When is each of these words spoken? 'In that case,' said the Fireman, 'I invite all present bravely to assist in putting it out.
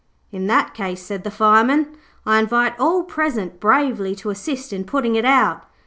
'In 0.31 0.47
that 0.47 0.73
case,' 0.73 1.03
said 1.03 1.23
the 1.23 1.29
Fireman, 1.29 1.95
'I 2.25 2.39
invite 2.39 2.73
all 2.79 3.03
present 3.03 3.59
bravely 3.59 4.15
to 4.15 4.31
assist 4.31 4.73
in 4.73 4.83
putting 4.83 5.13
it 5.13 5.25
out. 5.25 5.61